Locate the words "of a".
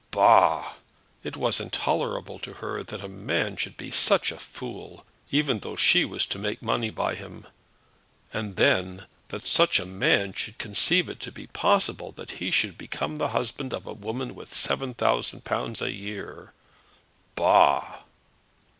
13.75-13.93